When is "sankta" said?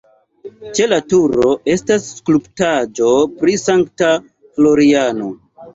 3.69-4.13